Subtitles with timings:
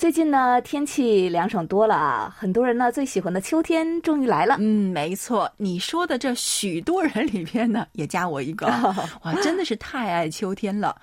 [0.00, 4.56] 最近呢，天气凉爽多了啊，很多人呢最喜欢的秋天终于来了。
[4.58, 8.66] 嗯，没错，你说的这许多人里边呢，也加我一个，
[9.24, 10.96] 哇，真的是太爱秋天了。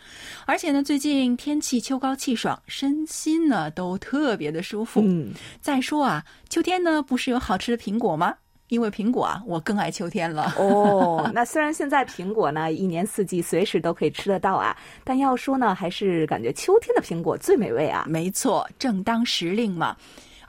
[0.48, 5.00] 而且呢，最近天气秋高气爽，身心呢都特别的舒服。
[5.04, 8.34] 嗯，再说啊，秋天呢不是有好吃的苹果吗？
[8.70, 10.54] 因为苹果啊，我更爱秋天了。
[10.58, 18.06] 哦， 那虽然现在苹果呢一年四季随时都可以吃得到啊，但要说呢，还是感觉秋天的苹果最美味啊。
[18.08, 19.96] 没错，正当时令嘛。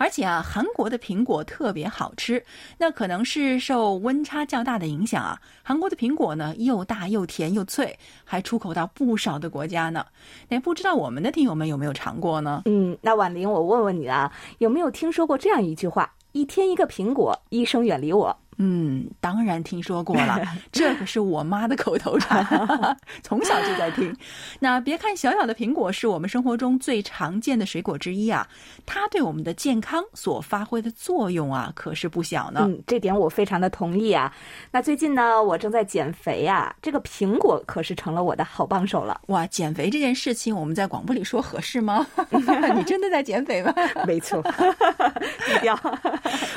[0.01, 2.41] 而且啊，韩国的苹果特别好吃，
[2.79, 5.41] 那可能是受温差较大的影响啊。
[5.65, 10.07] 韩国的苹果呢，又大又甜又脆，还出口到不少的国家呢。
[10.49, 12.63] 那不知道我们的听友们有没有尝过呢？
[12.67, 16.09] 嗯，那婉玲，我问问你啊，有没有听说过这样一句话？
[16.33, 18.39] 一天一个苹果，医生远离我。
[18.61, 20.41] 嗯，当然听说过了，
[20.73, 22.45] 这可是我妈的口头禅，
[23.23, 24.13] 从小就在听。
[24.59, 28.45] 那别看小小的苹果是我们生活中最常见的水果之一啊，
[28.85, 32.63] 它对我们的健康所发挥的作用啊，可是不小呢。
[32.65, 34.35] 嗯，这点我非常的同意啊。
[34.73, 39.21] 那最近呢，我正在减肥啊，这个苹果可是成了我的好帮手了。
[39.29, 42.05] 哇，减肥这件事情，我们在广播里说合适吗？
[42.75, 43.73] 你真的在减肥吗？
[44.05, 45.79] 没错，低调。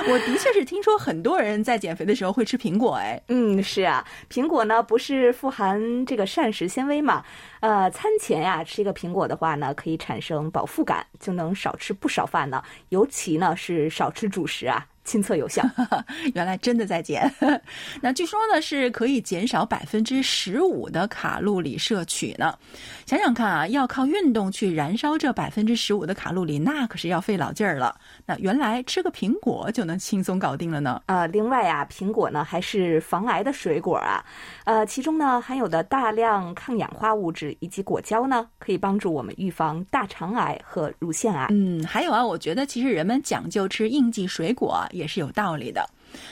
[0.08, 1.91] 我的确是听说很多人在减。
[1.92, 7.22] 减肥的时候会吃苹果，哎，嗯，是啊，苹果呢不是富含这个膳食纤维嘛？
[7.60, 12.64] 呃，餐前呀吃一个苹果的话呢，可以产生饱腹感，就能少吃不少饭呢。
[12.88, 14.88] 尤其呢是少吃主食啊。
[15.04, 15.64] 亲测有效，
[16.36, 17.32] 原来真的在减。
[18.02, 22.54] 那据说呢是可以减少百分之十五的卡路里摄取呢。
[23.06, 27.96] 想想看啊，要靠运动去燃烧这百分之十五的卡路里，那可是要费老劲儿了。
[28.26, 31.02] 那原来吃个苹果就能轻松搞定了呢。
[31.08, 34.24] 呃，另外啊，苹果呢还是防癌的水果啊。
[34.66, 41.48] 呃，其中呢含有的大量抗氧化物质以及果胶呢，可以帮助我们预防大肠癌和乳腺癌。
[41.50, 44.86] 嗯，还有啊，我觉得其实人们讲究吃应季水果。
[44.92, 45.88] 也是有道理的。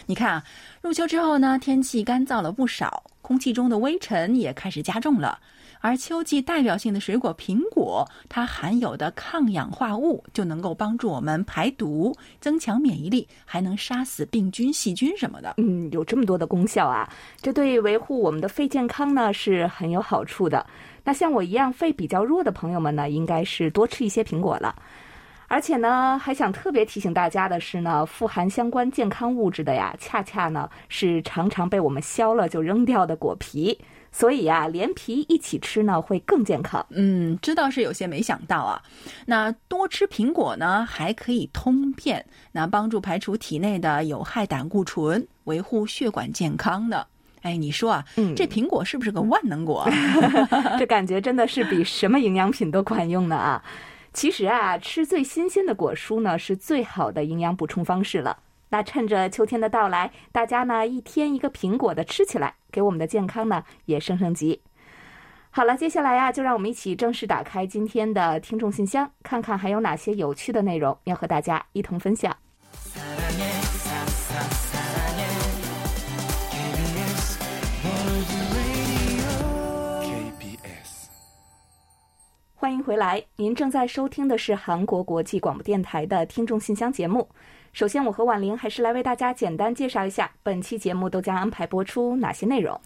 [0.05, 0.43] 你看啊，
[0.81, 5.39] 入秋之后呢，天气干燥了不少，空气中的微尘也开始加重了。
[5.81, 15.53] 而秋季代表性的水果苹果，它含有的抗氧化物就能够帮助我们排毒、增强免疫力，还能杀死病菌、细菌什么的。
[15.55, 17.09] 嗯，有这么多的功效啊！
[17.41, 20.65] 这对维护我们的肺健康呢是很有好处的。
[21.05, 24.75] 那像我一样肺比较弱的朋友们呢，应该是多吃一些苹果了。
[25.49, 33.77] 而且呢，还想特别提醒大家的是呢，富含相关健康物质的呀，恰恰呢是常常被我们削了就扔掉的果皮。
[34.11, 36.83] 所以呀，连皮一起吃呢，会更健康。
[36.89, 38.81] 嗯，知道是有些没想到啊。
[39.25, 47.05] 那多吃苹果呢，还可以通便，那帮助排除体内的有害胆固醇，维护血管健康呢。
[47.41, 48.03] 哎，你说啊，
[48.35, 49.87] 这苹果是不是个万能果？
[50.77, 53.63] 这感觉真的是比什么营养品都管用呢啊！
[54.19, 58.37] 其实啊，吃最新鲜的果蔬呢，是最好的营养补充方式了。
[58.67, 64.61] 那趁着秋天的到来，大家呢一天一个苹果的吃起来，给我们的健康呢也升升级。
[65.51, 72.35] 好了，接下来呀，就让我们一起正式打开今天的听众信箱，看看还有哪些有趣的内容要和大家一同分享。
[82.61, 87.25] 欢迎回来，您正在收听的是韩国国际广播电台的听众信箱节目。
[87.71, 92.77] 首先，我和婉玲还是来为大家简单介绍一下本期节目都将安排播出哪些内容。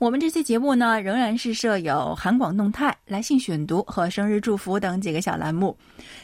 [0.00, 5.76] 我们这期节目呢，仍然是设有韩广动态、来信选读和生日祝福等几个小栏目。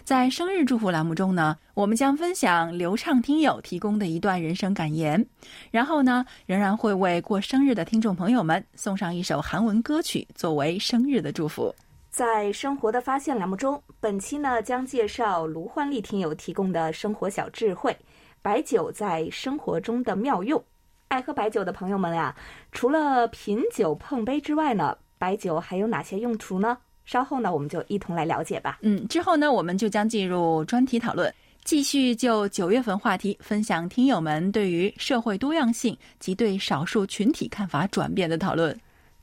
[0.03, 5.25] 在生日祝福栏目中呢，我们将分享流畅听友提供的一段人生感言，
[5.71, 11.73] 然后呢，仍然会为过生日的听众朋友们送上一首韩文歌曲作为生日的祝福。
[12.17, 17.95] 在生活的发现栏目中，本期呢将介绍卢焕丽听友提供的生活小智慧：
[18.41, 20.65] 白酒在生活中的妙用。
[21.09, 22.35] 爱喝白酒的朋友们呀，
[22.73, 26.79] 除了品酒碰杯之外呢，白酒还有哪些用途呢？
[27.05, 28.79] 稍后呢，我们就一同来了解吧。
[28.81, 31.31] 嗯，之后呢，我们就将进入专题讨论，
[31.65, 38.75] 继续就九月份话题分享听友们对于社会多样性及对少数群体看法转变的讨论。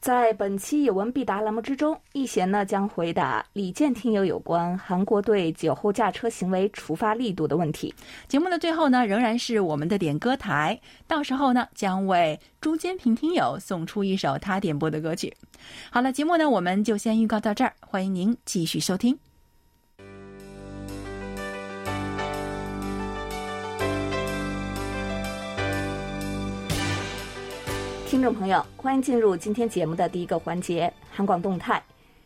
[0.04, 7.96] 在本期有问必答栏目之中，易贤呢将回答李健听友有关韩国对酒后驾车行为处罚力度的问题。
[8.28, 10.78] 节目的最后呢，仍然是我们的点歌台，
[11.08, 15.34] 到时候呢将为朱坚平听友送出一首他点播的歌曲。
[15.90, 19.18] 好了，节目呢我们就先预告到这儿，欢迎您继续收听。
[28.14, 31.82] 听众朋友，欢迎进入今天节目的第一个环节——韩广动态。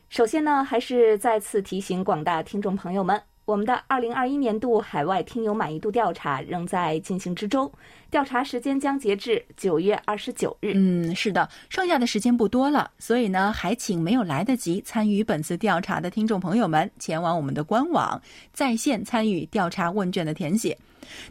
[0.10, 7.72] 首先呢，还是再次提醒广大听众朋友们，我们的二零二一年度海外听友满意度调查仍在进行之中，
[8.12, 10.74] 调查时间将截至九月二十九日。
[10.76, 20.78] 嗯，是的，剩下的时间不多了，所以呢，还请没有来得及参与本次调查的听众朋友们，前往我们的官网在线参与调查问卷的填写。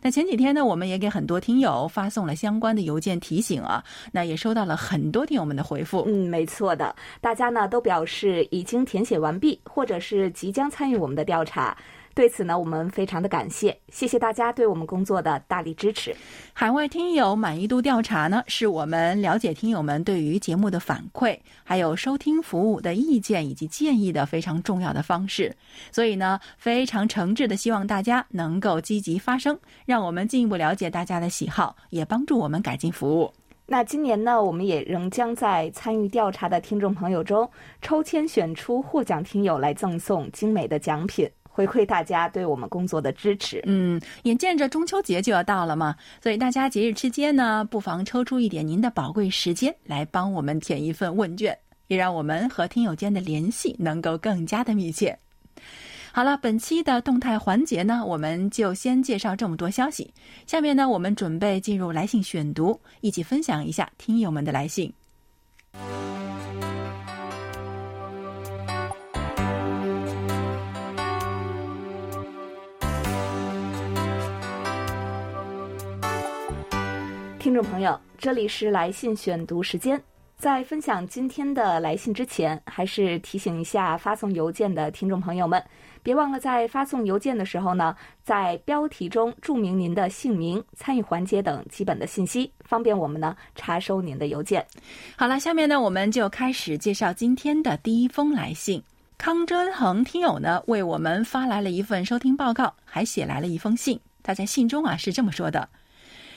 [0.02, 3.82] 那前几天呢，我们也给很多听友发送了相关的邮件提醒啊，
[4.12, 6.04] 那也收到了很多听友们的回复。
[6.06, 11.76] 嗯，没错的，大家呢都表示已经填写完毕，或者是即将参与我们的调查。
[12.16, 16.16] 对此呢，我们非常的感谢，谢谢大家对我们工作的大力支持。
[16.54, 25.54] 海外听友满意度调查呢，是我们了解听友们对于节目的反馈，还有收听服务的意见以及建议的非常重要的方式。
[25.92, 33.30] 所以呢，非常诚挚的希望大家能够积极发声，让我们进一步了解大家的喜好，也帮助我们改进服务。
[33.66, 37.46] 那今年呢，我们也仍将在参与调查的听众朋友中
[37.82, 41.28] 抽签选出获奖听友来赠送精美的奖品。
[41.56, 43.62] 回馈大家对我们工作的支持。
[43.64, 51.56] 嗯，眼见着中秋节就要到了嘛，所以大家节日期间呢，不妨抽出一点您的宝贵时间来帮我们填一份问卷，
[51.86, 55.18] 也让我们和听友间的联系能够更加的密切。
[56.12, 60.12] 好了，本期的动态环节呢，我们就先介绍这么多消息。
[60.46, 64.92] 下面呢，我们准备进入来信选读，一起分享一下听友们的来信。
[77.46, 80.02] 听众朋友，这里是来信选读时间。
[80.36, 85.62] 在分享今天的来信之前，还是提醒一下发送邮件的听众朋友们，
[86.02, 87.94] 别忘了在发送邮件的时候呢，
[88.24, 94.66] 在标题中注明您的姓名、参与环节等基本的信息，方便我们呢查收您的邮件。
[95.14, 98.82] 好了，下面呢我们就开始介绍今天的第一封来信。
[99.18, 104.00] 康真恒听友呢为我们发来了一份收听报告，还写来了一封信。
[104.24, 105.68] 他在信中啊是这么说的。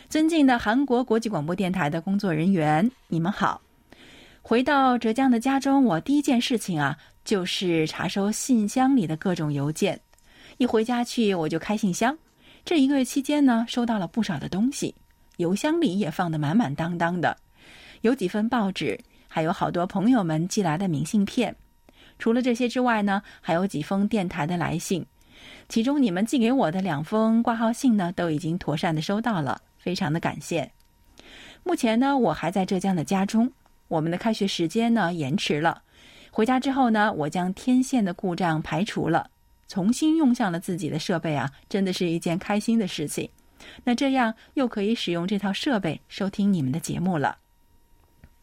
[0.10, 3.62] 尊敬的韩国国际广播电台的工作人员，你们好！
[4.42, 10.02] 回到浙江的家中，我第一件事情啊，就是查收信箱里的各种邮件。
[10.58, 12.18] 一回家去，我就开信箱。
[12.66, 14.96] 这一个月期间呢，收到了不少的东西，
[15.38, 17.38] 邮箱里也放得满满当当的，
[18.02, 21.56] 有几份报纸，还有好多朋友们寄来的明信片。
[22.18, 25.06] 除了这些之外呢，还有几封电台的来信，
[25.68, 29.62] 其中你们寄给我的两封挂号信呢，都已经妥善的收到了。
[29.80, 30.72] 非常的感谢。
[31.64, 33.52] 目前呢，我还在浙江的家中。
[33.88, 35.81] 我们的开学时间呢延迟了。
[36.30, 39.31] 回家之后呢，我将天线的故障排除了，
[39.68, 43.31] 重新用上了自己的设备啊，真的是一件开心的事情。
[43.86, 47.39] 那这样又可以使用这套设备收听你们的节目了。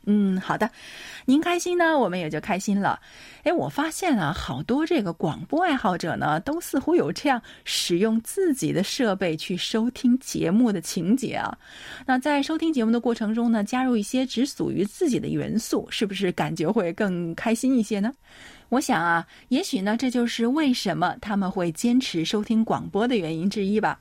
[0.09, 0.71] 嗯，好的，
[1.25, 3.01] 您开心呢，我们也就开心了。
[3.43, 11.59] 哎，我发现啊，好多这个广播爱好者呢，都似乎有这样使用自己的设备去收听节目的情节啊。
[12.07, 18.13] 那在收听节目的过程中呢，加入一些只属于自己的元素，是不是感觉会更开心一些呢？
[18.69, 23.99] 我想啊，也许呢，这就是为什么他们会坚持收听广播的原因之一吧。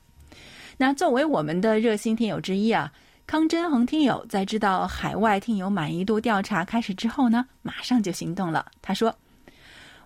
[0.78, 2.92] 那作为我们的热心听友之一啊。
[3.28, 8.68] 康真恒听友在知道海外听友满意度调查开始之后呢，马上就行动了。
[8.84, 9.14] 他说：“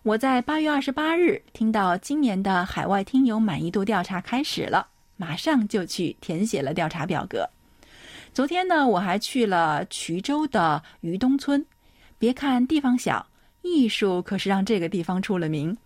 [0.04, 7.48] 我在八月二十八日听到今年的海外听友满意度调查开始了，马上就去填写了调查表格。
[8.34, 11.64] 昨天呢，我还去了衢州的于东村。
[12.18, 13.28] 别看地方小，
[13.64, 15.78] 艺术可是让这个地方出了名。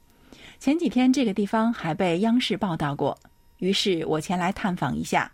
[0.60, 3.18] 前几天这个地方还被央视报道过，
[3.58, 5.32] 于是我前来探访一下。”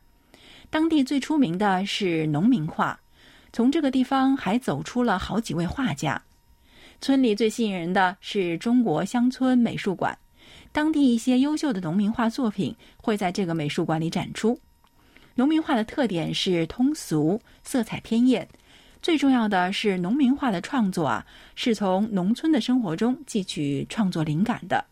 [0.71, 2.99] 当地最出名的是农民画，
[3.51, 6.21] 从这个地方还走出了好几位画家。
[7.01, 10.15] 村里最吸引人的是中国乡村美术馆，
[10.71, 14.59] 当地一些优秀的农民画作品会在这个美术馆里展出。
[15.33, 18.47] 农民画的特点是通俗、色彩偏艳，
[19.01, 24.85] 最重要的是农民画的创作啊，是从农村的生活中汲取创作灵感的。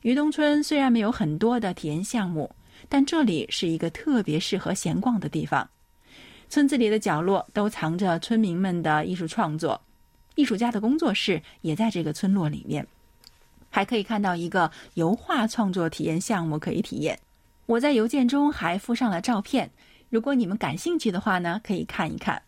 [0.00, 2.50] 于东村虽然没有很多的体验项目。
[2.88, 5.68] 但这里是一个特别适合闲逛的地方，
[6.48, 9.80] 村子里的角落都藏着村民们的艺术创作。
[10.36, 12.86] 艺术家的工作室也在这个村落里面，
[13.70, 17.18] 还可以看到一个油画创作体验项目可以体验。
[17.64, 19.70] 我在邮件中还附上了照片，
[20.10, 22.40] 如果你们感兴趣的话呢，可以看一看。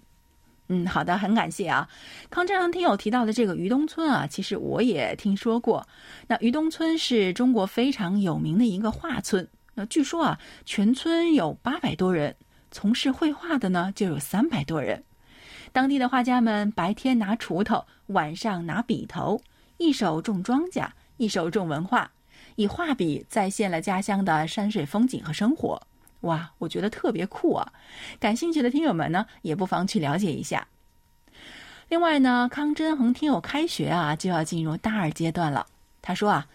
[0.68, 1.88] 嗯，好的，很感谢啊。
[2.28, 5.88] 康振阳听友提到的这个于东村啊，其实我也听说过。
[6.26, 9.48] 那于东村是中国非常有名的一个画村。
[9.78, 12.34] 那据说啊，全村有八百多人，
[12.72, 15.04] 从事绘画的呢就有三百多人。
[15.70, 19.40] 当地的画家们白天拿锄头，晚上拿笔头，
[19.76, 22.10] 一手种庄稼，一手种文化，
[22.56, 25.80] 以画笔再现了家乡的山水风景和生活。
[26.22, 27.72] 哇，我觉得特别酷啊！
[28.18, 30.66] 感兴趣的听友们呢，也不妨去了解一下。
[31.88, 35.68] 另外呢，康真恒听友开学啊，就要进入大二阶段了。
[36.02, 36.48] 他说啊，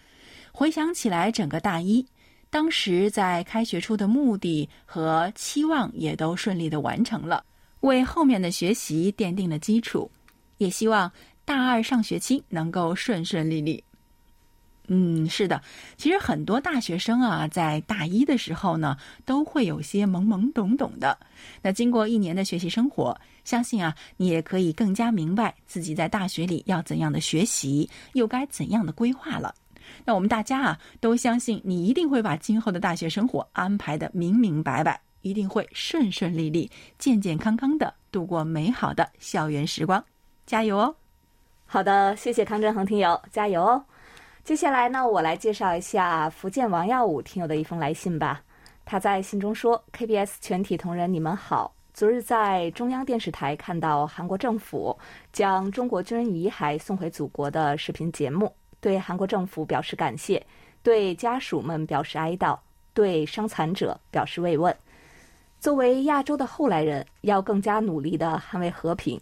[0.52, 2.06] 回想起来，整个大一，
[2.54, 7.44] 当时在开学初的目的和期望也都顺利的完成了，
[7.80, 10.12] 为后面的学习奠定了基础。
[10.60, 11.12] 也希望
[11.44, 13.84] 大二上学期能够顺顺利利。
[14.88, 15.60] 嗯，是的，
[15.98, 18.96] 其实很多大学生啊，在大一的时候呢，
[19.26, 21.18] 都会有些懵懵懂懂的。
[21.64, 29.56] 那经过一年的学习生活，相信啊，你也可以更加明白自己在大学里要怎样的学习，又该怎样的规划了。
[30.06, 40.04] 那我们大家啊，都相信你一定会把今后的大学生活安排的明明白白，一定会顺顺利利、健健康康的度过美好的校园时光。
[40.46, 40.96] 加油哦！
[41.66, 43.84] 好的，谢谢康振恒听友，加油哦！
[44.44, 48.42] 接下来呢，我来介绍一下福建王耀武听友的一封来信吧。
[48.86, 51.74] 他在信中说：“KBS 全体同仁，你们好。
[51.94, 54.98] 昨日在中央电视台看到韩国政府
[55.32, 60.46] 将中国军人遗骸送回祖国的视频节目，对韩国政府表示感谢，
[60.84, 62.60] 对家属们表示哀悼，
[62.94, 64.76] 对伤残者表示慰问。
[65.58, 69.18] 作为亚洲的后来人，要更加努力地捍卫和平。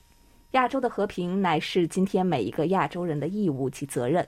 [0.53, 4.27] 亚洲的和平乃是今天每一个亚洲人的义务及责任。”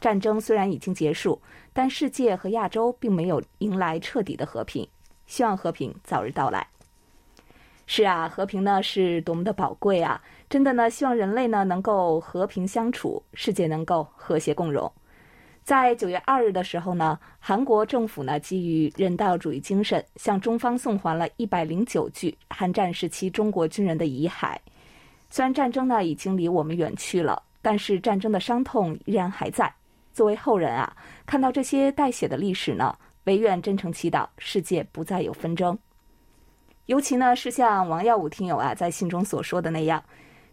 [0.00, 1.40] 战争虽然已经结束，
[1.72, 4.86] 但世界和亚洲并没有迎来彻底的和平。
[5.26, 6.66] 希望和平早日到来。
[7.86, 10.20] 是啊，和平呢是多么的宝贵啊！
[10.50, 14.90] 真的呢，希望人类呢能够和平相处，世界能够和谐共荣。
[15.62, 24.56] 在九月二日的时候呢，韩国政府呢基于人道主义精神，向中方送还了一百零九具韩战时期中国军人的遗骸。
[25.30, 29.72] 虽然战争呢已经离我们远去了，但是战争的伤痛依然还在。
[30.12, 35.78] 作为后人啊，看到这些带血的历史呢，唯愿真诚祈祷世界不再有纷争。
[36.86, 40.02] 尤其呢是像王耀武听友啊在信中所说的那样，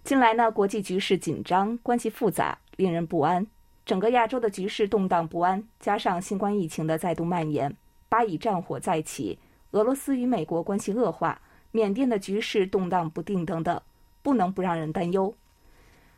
[0.04, 3.46] 近来呢国际局势紧张，关系复杂，令人不安。
[3.86, 7.76] 整个亚洲的局势动荡不安，加上新冠疫情的再度蔓延，
[8.10, 9.38] 巴以战火再起，
[9.72, 11.40] 俄罗斯与美国关系恶化，
[11.72, 13.80] 缅甸的局势动荡不定等等，
[14.24, 15.36] 不能不让人担忧。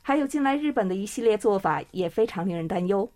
[0.02, 3.10] 还有近来日本的一系列做法也非常令人担忧。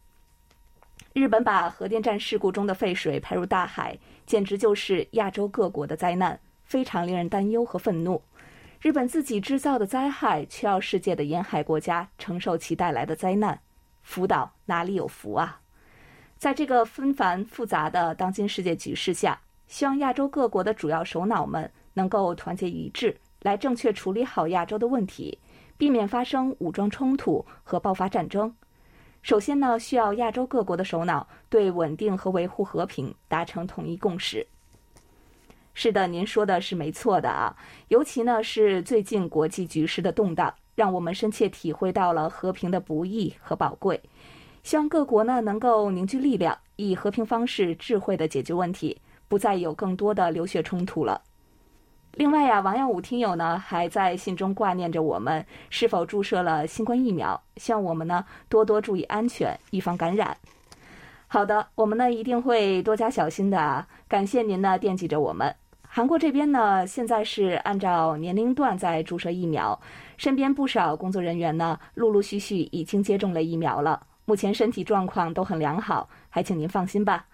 [1.13, 8.21] 日本把核电站事故中的废水排入大海，简直就是亚洲各国的灾难，非常令人担忧和愤怒。
[8.79, 13.59] 日本自己制造的灾害，却要世界的沿海国家承受其带来的灾难，
[14.03, 15.59] 福岛哪里有福啊？
[16.37, 25.39] 在这个纷繁复杂的当今世界局势下，希望亚洲各国的主要首脑们能够团结一致，来正确处理好亚洲的问题，
[25.75, 28.55] 避免发生武装冲突和爆发战争。
[29.23, 34.45] 首先呢，需要亚洲各国的首脑对稳定和维护和平达成统一共识。
[35.81, 37.55] 是的，您说的是没错的啊。
[37.87, 43.97] 尤其呢是最近国际局势的动荡，让我们深切体会到了和平的不易和宝贵。
[44.61, 51.21] 希望各国呢能够凝聚力量，以和平方式智慧的解决问题，不再有更多的流血冲突了。
[52.15, 60.35] 另外呀，王耀武听友呢还在信中挂念着我们是否注射了新冠疫苗，希望我们呢多多注意安全，预防感染。
[61.29, 63.87] 好的，我们呢一定会多加小心的啊！
[64.09, 65.55] 感谢您呢惦记着我们。
[65.91, 69.77] 韩国这边呢现在是按照年龄段在注射疫苗，
[70.17, 77.25] 身边不少工作人员呢陆陆续续已经接种了疫苗了，目前身体状况都很良好，还请您放心吧。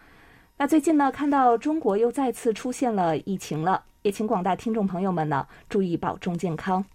[0.56, 3.84] 那最近呢看到中国又再次出现了疫情了。
[4.04, 6.86] 也请广大听众朋友们呢注意保重健康。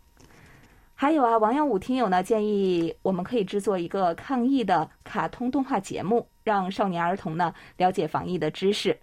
[0.94, 8.98] 还有啊，王耀武听友呢建议我们可以制作一个抗疫的卡通动画节目，让少年儿童呢了解防疫的知识。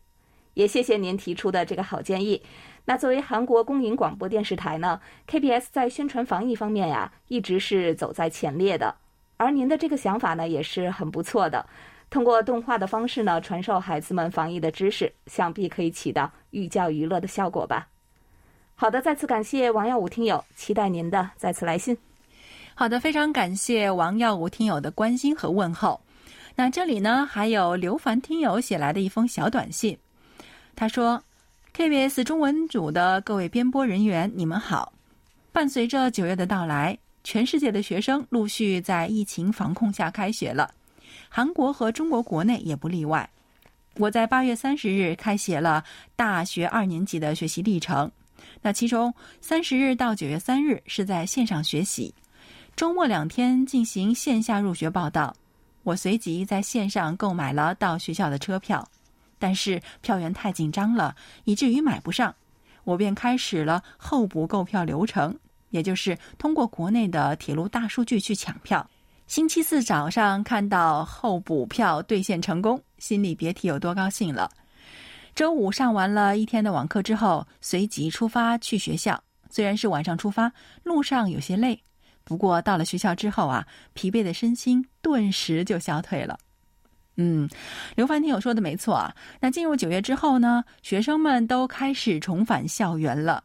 [0.58, 2.42] 也谢谢您提出的这个好建议。
[2.84, 8.96] 那作为韩国公营广播电视台呢，KBS 在宣传防疫方面呀一直是走在前列的。
[9.38, 11.64] 而您的这个想法呢也是很不错的。
[12.10, 17.88] 通过动画的方式呢传授孩子们防疫的知识，想必可以起到寓教于乐的效果吧。
[18.74, 21.96] 好的，再次感谢王耀武听友，期待您的再次来信。
[22.74, 26.02] 好的，非常感谢王耀武听友的关心和问候。
[26.56, 29.96] 那这里呢，还有刘凡听友写来的一封小短信，
[30.78, 31.20] 他说
[31.76, 34.94] ：“KBS 中文组的各位编播人员，你们好。
[35.52, 40.72] 伴随着九月的到来，全世界的学生陆续在疫情防控下开学了，
[41.30, 43.28] 韩国和中国国内也不例外。
[43.96, 45.84] 我在八月三十日开写了
[46.16, 48.12] 大学二年级的学习历程，
[48.62, 52.14] 那其中三十日到九月三日是在线上学习。”
[52.78, 55.36] 周末两天进行线下入学报到，
[55.82, 58.88] 我随即在线上购买了到学校的车票，
[59.40, 62.34] 但是票源太紧张了，以至于买不上，
[62.84, 65.38] 我便开始了候补购票流程，
[65.70, 68.90] 也就是通过国内的铁路大数据去抢票。
[69.28, 74.50] 星期四早上看到候补票兑现成功，心里别提有多高兴了。
[75.36, 80.52] 周五上完了一天的网课之后，随即出发去学校，虽然是晚上出发，
[80.84, 81.80] 路上有些累。
[82.24, 86.40] 不过到了学校之后啊，疲惫的身心顿时就消退了。
[87.18, 87.50] 嗯，
[87.96, 89.14] 刘凡听友说的没错啊。
[89.40, 93.44] 那进入九月之后呢，学生们都开始重返校园了。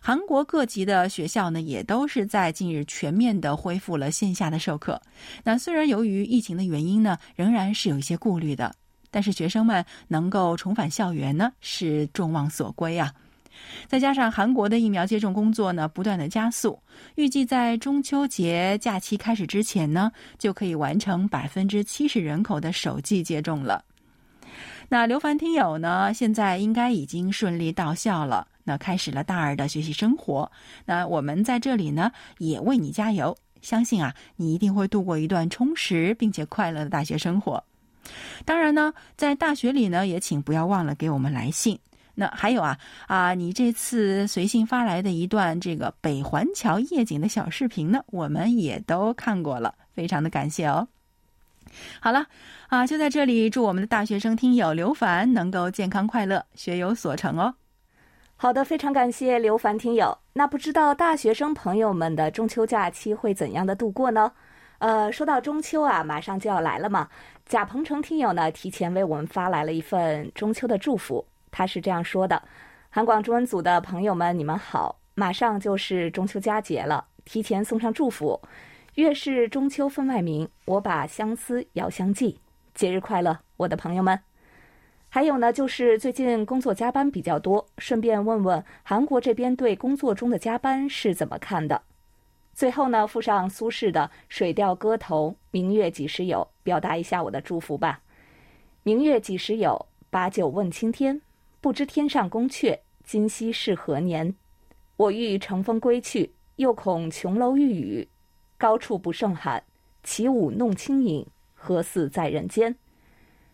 [0.00, 5.00] 韩国各级的学校呢，也都是在近日全面的恢复了线下的授课。
[5.44, 8.74] 那虽然由于疫情的原因呢，仍然是有一些顾虑的，
[9.10, 13.12] 但是学生们能够重返校园呢，是众望所归啊。
[13.88, 16.78] 再加上韩国的疫苗接种工作呢不断的加速，
[17.14, 23.84] 预计在中秋节假期开始之前呢，就可以完成百分之七十人口的首剂接种了。
[24.88, 30.50] 那刘凡听友呢，现在应该已经顺利到校了，那开始了大二的学习生活。
[30.84, 37.62] 那我们在这里呢，也为你加油，相信啊，你一定会度过一段充实并且快乐的大学生活。
[38.44, 41.78] 当然呢，在大学里呢，也请不要忘了给我们来信。
[42.20, 43.32] 那还有啊啊！
[43.32, 50.86] 你这次随信发来的一段这个北环桥夜景的小视频呢，我们也都看过了，非常的感谢哦。
[51.98, 52.26] 好了
[52.68, 57.54] 啊，就在这里祝我们的大学生听友刘凡能够健康快乐，学有所成哦。
[58.36, 60.16] 好的，非常感谢刘凡听友。
[60.34, 64.30] 那不知道大学生朋友们的中秋假期会怎样的度过呢？
[64.78, 67.08] 呃，说到中秋啊，马上就要来了嘛。
[67.46, 71.24] 贾鹏程听友呢，提前为我们发来了一份中秋的祝福。
[71.50, 72.42] 他是这样说的
[72.90, 74.96] ：“韩广中文组的朋友们，你们好！
[75.14, 78.40] 马上就是中秋佳节了，提前送上祝福。
[78.94, 82.40] 月是中秋分外明，我把相思遥相寄。
[82.74, 84.18] 节日快乐，我的朋友们！
[85.08, 91.82] 还有呢，就是最近工作加班比较多，顺便问问韩国这边对工作中的加班是怎么看的？
[92.54, 98.00] 最后呢，附上苏轼的《水调歌头·明月几时有》，表达一下我的祝福吧。
[98.82, 99.86] 明月几时有？
[100.10, 101.20] 把酒问青天。”
[101.62, 104.34] 不知天上宫阙，今夕是何年？
[104.96, 108.08] 我欲乘风归去，又恐琼楼玉宇，
[108.56, 109.62] 高处不胜寒。
[110.02, 112.74] 起舞弄清影，何似在人间？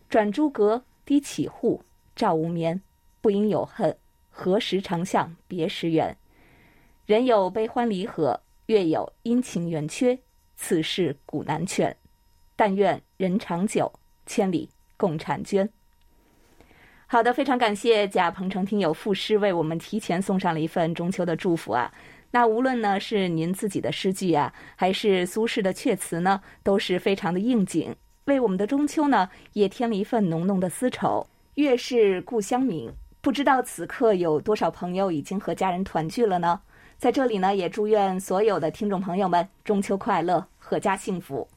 [0.07, 1.83] 转朱阁，低绮户，
[2.15, 2.81] 照无眠。
[3.19, 3.97] 不应有恨，
[4.29, 6.15] 何时长向别时圆？
[7.05, 10.17] 人有悲欢离合，月有阴晴圆缺，
[10.55, 11.93] 此事古难全。
[12.55, 13.91] 但愿人长久，
[14.25, 15.69] 千里共婵娟。
[17.09, 21.89] 好的，非常感谢贾鹏程听友赋诗为我们提前送上了一份中秋的祝福啊！
[22.31, 31.25] 那无论呢是您自己的诗句啊，还是苏轼的阙词呢，都是非常的应景，为我们的中秋呢也添了一份浓浓的丝绸。
[31.53, 32.91] 月是故乡明，
[33.21, 36.59] 不知道此刻有多少朋友已经和家人团聚了呢？
[36.97, 41.47] 在这里呢，也祝愿所有的听众朋友们中秋快乐，阖家幸福。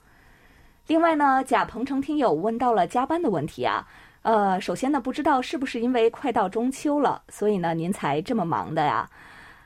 [0.86, 3.84] 另外呢，贾鹏程听友问到了加班的问题啊。
[4.22, 9.08] 呃，首先呢，不知道是不是因为快到中秋了，所以呢您才这么忙的呀？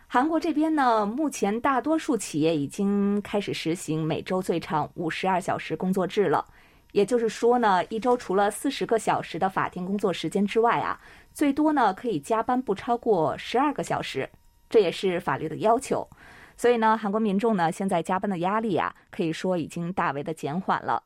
[0.06, 6.46] 韩国这边呢，目前大多数企业已经开始实行每周最长五十二小时工作制了，
[6.92, 11.00] 也就是说呢，一周除了四十个小时的法定工作时间之外啊，
[11.32, 14.30] 最多呢可以加班不超过十二个小时，
[14.70, 16.08] 这也是法律的要求。
[16.56, 21.02] 所以呢，韩国民众呢现在加班的压力啊，可以说已经大为的减缓了。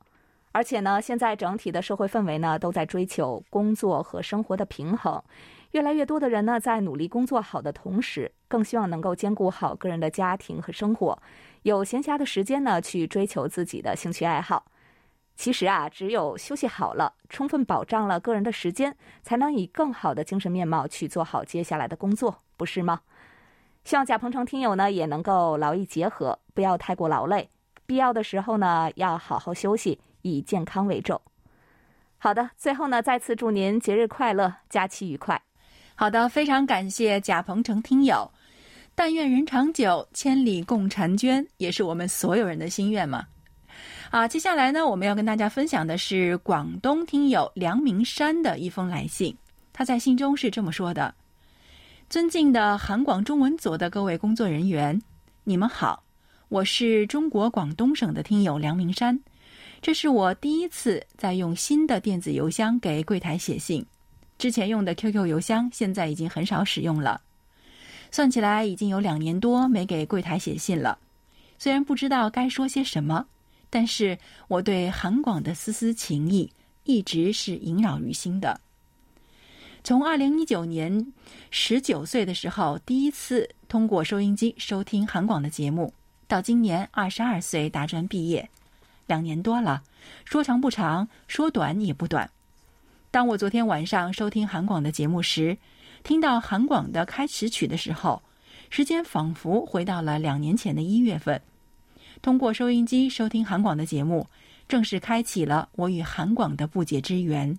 [0.51, 5.21] 而且呢，现在整体的社会氛围呢，都在追求工作和生活的平衡。
[5.71, 11.17] 越来越多的人呢，在努力工作好的同时，更希望能够兼顾好个人的家庭和生活，
[11.61, 14.65] 有闲暇的时间呢，去追求自己的兴趣爱好。
[15.35, 22.99] 其实啊，只有休息好了，充分保障了个人的时间，才能以更好的精神面貌去做好接下来的工作，不是吗？
[23.83, 27.47] 希望贾鹏程听友呢，也能够劳逸结合，不要太过劳累，
[27.85, 30.01] 必要的时候呢，要好好休息。
[30.29, 31.19] 以健康为重。
[32.17, 35.41] 好的，最后呢，再次祝您节日快乐，假期愉快。
[35.95, 38.29] 好的，非常感谢贾鹏程听友。
[38.93, 43.25] 但愿人长久，千里共婵娟，也是我们所有人的心愿嘛。
[44.11, 49.33] 啊，接下来呢，我们要跟大家分享的是广东听友梁明山的一封来信。
[49.71, 51.15] 他在信中是这么说的
[52.09, 55.01] ：“尊敬的韩广中文组的各位工作人员，
[55.45, 56.03] 你们好，
[56.49, 59.17] 我是中国广东省的听友梁明山。
[59.81, 63.85] 这是我第一次在用新的电子邮箱给柜台写信，
[64.37, 67.21] 之前用的 QQ 邮箱现在已经很少使用了。
[68.11, 70.97] 算起来已经有两年多没给柜台写信了，
[71.57, 73.25] 虽然不知道该说些什么。”
[73.71, 76.51] 但是我对韩广的丝丝情谊
[76.85, 78.59] 一直是萦绕于心的。
[79.83, 81.13] 从二零一九年
[81.51, 85.93] 十九岁的时候第一次通过收音机收听韩广的节目，
[86.27, 88.49] 到今年二十二岁大专毕业，
[89.09, 89.81] 两年多了，
[90.23, 92.29] 说长不长，说短也不短。
[93.09, 95.57] 当我昨天晚上收听韩广的节目时，
[96.03, 98.21] 听到韩广的开始曲的时候，
[98.69, 101.41] 时间仿佛回到了两年前的一月份。
[102.21, 104.27] 通过收音机收听韩广的节目，
[104.67, 107.57] 正式开启了我与韩广的不解之缘。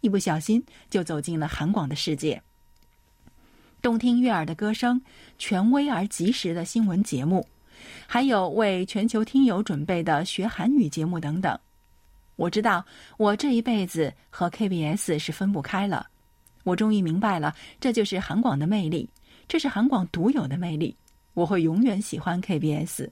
[0.00, 2.40] 一不小心就走进了韩广的世界。
[3.82, 5.02] 动听悦耳的歌声，
[5.36, 7.46] 权威而及时的新闻节目，
[8.06, 11.58] 还有为全球听友准备的学韩语节目等等。
[12.36, 12.84] 我知道
[13.16, 16.06] 我这一辈子和 KBS 是分不开了。
[16.64, 19.08] 我终于明白了，这就是韩广的魅力，
[19.46, 20.96] 这是韩广独有的魅力。
[21.34, 23.08] 我会永远喜欢 KBS。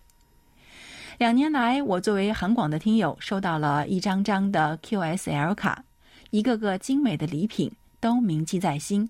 [1.19, 5.85] 两年来，我作为韩广的听友，收到了一张张的 QSL 卡，
[6.31, 9.09] 一个个精美的礼品都铭记在心，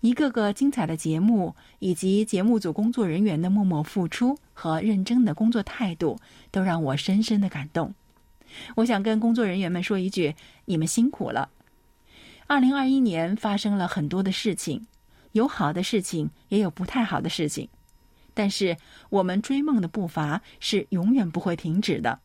[0.00, 6.18] 一个个精彩的节目以及节目组工作人员的默默付出和认真的工作态度，
[6.50, 7.94] 都让我深深的感动。
[8.76, 11.50] 我想跟工作人员们说一句：你们辛苦了。
[12.46, 14.86] 二零二一年发生了很多的事情，
[15.32, 17.68] 有好的事情，也有不太好的事情。
[18.32, 18.76] 但是
[19.10, 22.20] 我们追梦的步伐是永远不会停止的，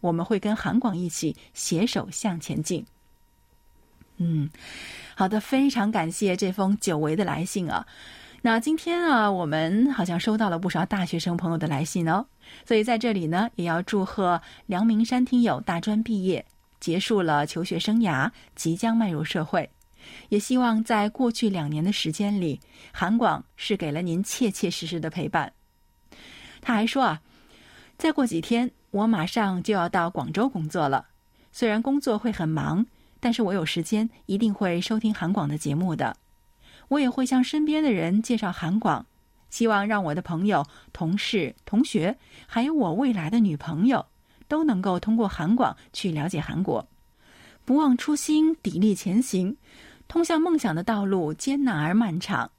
[0.00, 2.84] 我们会跟韩广一起携手向前进。
[4.18, 4.50] 嗯，
[5.14, 7.86] 好的，非常感谢这封久违的来信啊。
[8.44, 12.26] 那今天啊，我们好像收到了不少大学生朋友的来信哦，
[12.66, 16.44] 所以在这里呢，也要祝贺梁明山听友大专毕业，
[16.80, 19.70] 结束了求学生涯，即将迈入社会。
[20.28, 22.58] 也希望在过去两年的时间里，
[22.92, 25.52] 韩广是给了您切切实实的陪伴。
[26.60, 27.22] 他还说啊，
[27.96, 31.06] 再过几天我马上就要到广州工作了，
[31.52, 32.84] 虽然工作会很忙，
[33.20, 36.16] 但是我有时间一定会收听韩广的节目的。
[36.88, 39.06] 我也会向身边的人介绍韩广，
[39.50, 44.06] 希望让我的朋友、同事、同学，还有我未来的女朋友，
[44.48, 46.86] 都能够通过韩广去了解韩国。
[47.64, 49.56] 不忘初心，砥砺前行。
[50.08, 52.50] 通向梦想的道路艰难而漫长，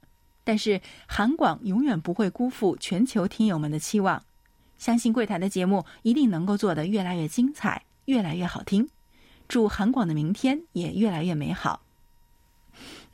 [0.42, 4.20] 但是韩广永远不会辜负全球听友们的期望。
[4.76, 8.88] 相信柜台的节目一定能够做得越来越精彩，越来越好听。
[9.46, 11.83] 祝韩广的明天也越来越美好。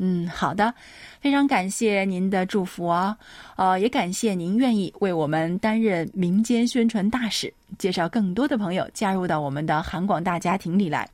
[0.02, 0.72] 嗯，好的，
[1.20, 3.14] 非常感谢您的祝福啊，
[3.56, 11.06] 呃，也感谢您愿意为我们担任民间宣传大使，介绍更多的朋友加入到我们的韩广大家庭里来。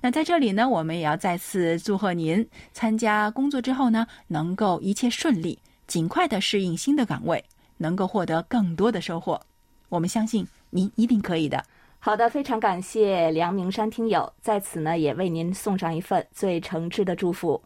[0.00, 7.44] 那在这里呢，我们也要再次祝贺您参加工作之后呢，能够一切顺利，尽快的适应新的岗位，
[7.76, 9.40] 能够获得更多的收获。
[9.88, 11.62] 我们相信您一定可以的。
[12.00, 17.62] 好的，非常感谢梁明山听友，在此呢也为您送上一份最诚挚的祝福。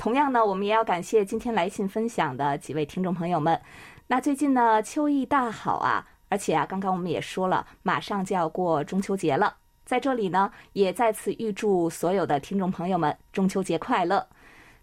[0.00, 3.60] 同样呢，我们也要感谢今天来信分享的几位听众朋友们。
[4.06, 9.56] 那最近呢，秋意大好啊，而且啊，刚刚我们也说了，马上就要过中秋节了。
[9.84, 14.26] 在这里呢，也再次预祝所有的听众朋友们中秋节快乐。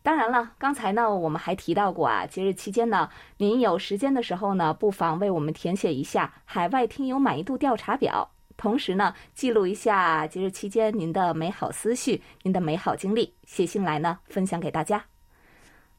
[0.04, 15.06] 当然了，刚才呢，我们还提到过啊，节日期间呢，您有时间的时候呢，不妨为我们填写一下海外听友满意度调查表，同时呢，记录一下节日期间您的美好思绪、您的美好经历，写信来呢，分享给大家。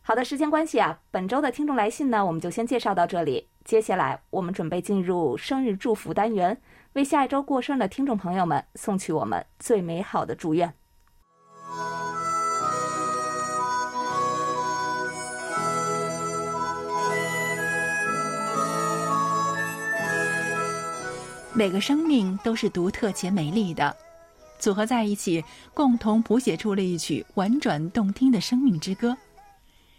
[0.03, 3.49] 好的，时间关系啊，本周的听众来信呢，我们就先介绍到这里。
[3.65, 6.61] 接下来，我们准备进入生日祝福单元。
[6.95, 10.73] 为下一周过生日的听众朋友们送去我们最美好的祝愿。
[21.59, 23.97] 每个生命都是独特且美丽的，
[24.61, 25.45] 组合在一起，
[25.75, 29.17] 共同谱写出了一曲婉转动听的生命之歌。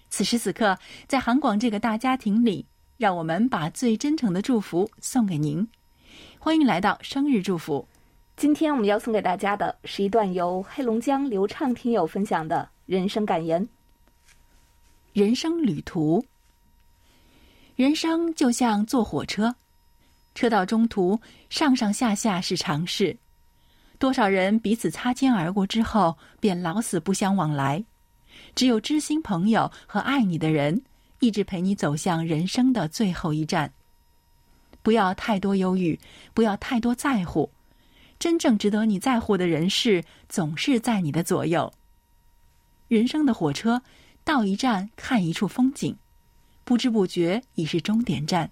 [0.09, 5.67] 此时此刻，在韩广这个大家庭里，让我们把最真诚的祝福送给您。
[6.39, 7.85] 欢迎来到生日祝福。
[8.37, 13.67] 今天我们要送给大家的是一段由黑龙江流畅听友分享的人生感言。
[15.11, 16.23] 人生旅途，
[17.75, 19.53] 人生就像坐火车，
[20.39, 23.17] 车到中途上上下下是常事，
[23.97, 27.83] 多少人彼此擦肩而过之后便老死不相往来，
[28.55, 30.81] 只有知心朋友和爱你的人
[31.19, 33.69] 一直陪你走向人生的最后一站。
[34.81, 35.99] 不要太多忧郁，
[36.33, 37.51] 不要太多在乎，
[38.17, 41.69] 真正值得你在乎的人事总是在你的左右。
[42.87, 43.81] 人生的火车，
[44.23, 45.93] 到一站看一处风景。
[46.63, 48.49] 不知不觉已是终点站，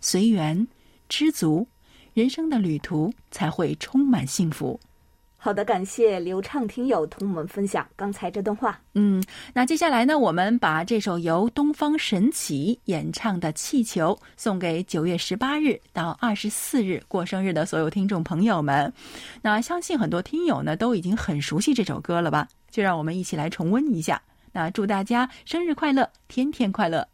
[0.00, 0.66] 随缘
[1.08, 1.66] 知足，
[2.14, 4.78] 人生的旅途才会充满幸福。
[5.40, 8.80] 好的，感谢刘畅听友同我们分享刚才这段话。
[8.94, 9.22] 嗯，
[9.54, 18.92] 那接下来呢，我们把这首由东方神起演唱的《气球》送给九月十八日到二十四日过生日的所有听众朋友们。
[19.40, 22.48] 那相信很多听友呢都已经很熟悉这首歌了吧？
[22.68, 24.20] 就让我们一起来重温一下。
[24.52, 27.06] 那祝大家生日快乐，天天快乐！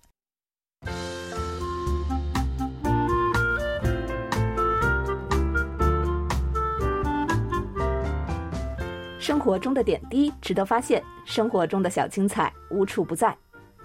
[9.25, 13.35] 生活中的点滴值得发现，生活中的小精彩无处不在。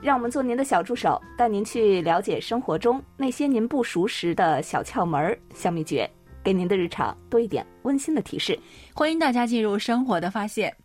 [0.02, 6.10] 让我们做您的小助手，带您去了解生活中那些您不熟识的小窍门、小秘诀，
[6.44, 8.60] 给您的日常多一点温馨的提示。
[8.94, 10.76] 欢迎大家进入生活的发现。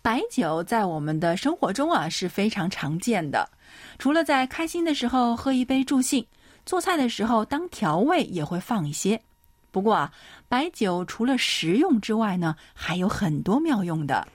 [0.00, 3.46] 白酒在我们的生活中啊是非常常见的，
[3.98, 6.26] 除了在开心的时候喝一杯助兴，
[6.64, 9.20] 做菜的时候当调味也会放一些。
[9.74, 10.12] 不过啊，
[10.48, 14.28] 白酒除了食用之外呢，还有很多妙用的。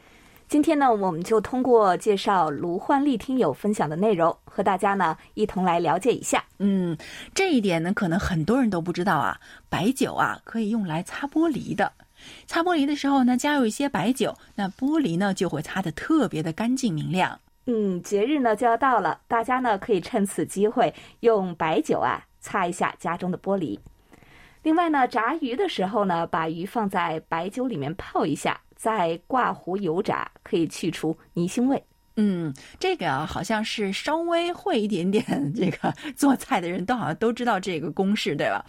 [0.49, 6.43] 今天呢，我们就通过介绍卢焕丽听友分享的内容，和大家呢一同来了解一下。
[6.57, 6.97] 嗯，
[7.33, 9.39] 这一点呢，可能很多人都不知道啊。
[9.69, 11.93] 白酒啊，可以用来擦玻璃的。
[12.45, 17.39] 擦玻璃的时候呢，加入一些白酒，那玻璃呢就会擦得特别的干净明亮。
[17.67, 23.79] 嗯，节日呢就要到了，大家呢可以趁此机会用白酒啊擦一下家中的玻璃。
[24.61, 31.81] 另外呢，炸鱼的时候呢，把鱼放在白酒里面泡一下，再挂糊油炸，可以去除泥腥味。
[32.21, 38.65] 嗯，这个啊，好像是稍微会一点点这个做菜的人都好像都知道这个公式，对吧？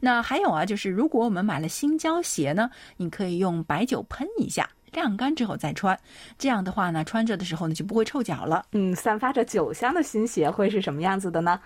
[0.00, 5.96] 那还有啊，就是如果我们买了新胶鞋呢，你可以用白酒喷一下，晾干之后再穿，
[6.36, 8.66] 这样的话呢，穿着的时候呢就不会臭脚了。
[8.72, 11.60] 嗯，散发着酒香的新鞋会是什么样子的呢？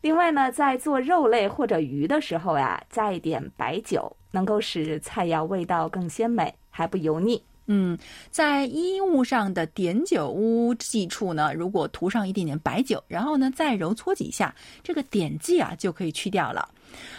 [0.00, 7.42] 另外呢，在做肉类或者鱼的时候呀，加一点白酒，能够使菜肴味道更鲜美，还不油腻。
[7.70, 7.98] 嗯，
[8.30, 16.66] 在衣物上的碘酒污迹处呢，如果涂上一点点白酒，然后呢再揉搓几下，这个碘迹啊就可以去掉了。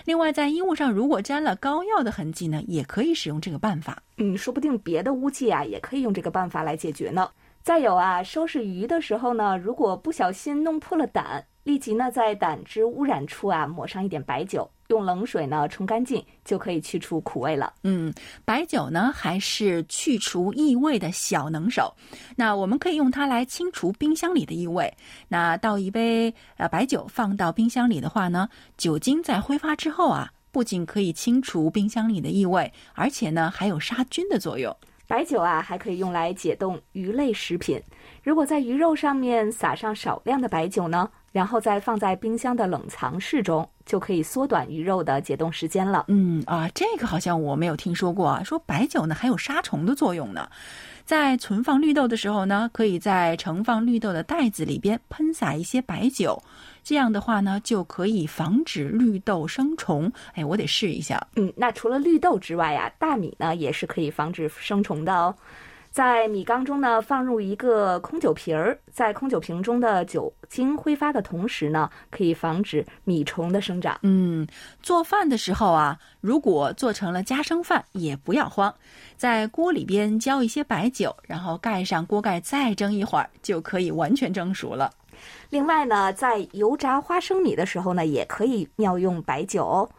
[0.06, 4.02] 另外，在衣物上如果沾了膏药的痕迹呢，也可以使用这个办法。
[4.18, 7.30] 嗯，说不定别的污迹啊也可以用这个办法来解决呢。
[7.62, 11.46] 再有啊，收拾鱼的时候呢，如果不小心弄破了胆。
[11.64, 17.74] 立即呢，在胆汁污染处啊抹上一点白酒，用冷水呢冲干净，就可以去除苦味了。
[17.84, 18.12] 嗯，
[18.44, 21.94] 白酒呢还是去除异味的小能手。
[22.36, 24.92] 那我们可以用它来清除冰箱里的异味。
[25.28, 34.76] 那倒一杯呃白酒放到冰箱里的话呢，酒精在挥发之后啊，不仅可以清除冰箱里的异味，而且呢还有杀菌的作用。
[35.08, 37.82] 白酒啊还可以用来解冻鱼类食品。
[38.24, 41.10] 如果在鱼肉上面撒上少量的白酒呢？
[41.32, 46.06] 然后再放在冰箱的冷藏室中，就可以缩短鱼肉的解冻时间了。
[46.08, 48.44] 嗯啊，这个好像我没有听说过啊。
[48.44, 50.50] 说白酒呢还有杀虫的作用呢。
[51.06, 56.40] 在存放绿豆的时候呢，可以在盛放绿豆的袋子里边喷洒一些白酒，
[56.84, 60.12] 这样的话呢就可以防止绿豆生虫。
[60.36, 61.20] 哎，我得试一下。
[61.36, 65.34] 嗯，那除了绿豆之外呀，大米呢也是可以防止生虫的哦。
[66.00, 74.00] 在米缸中呢，放入一个空酒瓶儿，在空酒瓶中的酒精挥发的同时呢，可以防止米虫的生长。
[74.04, 74.48] 嗯，
[74.82, 78.74] 做饭的时候啊，如果做成了夹生饭，也不要慌，
[79.18, 84.90] 在锅里边浇一些白酒，然后盖上锅盖，再蒸一会儿，就可以完全蒸熟了。
[85.50, 89.90] 另外呢，在油炸花生米的时候呢，也可以妙用白酒哦。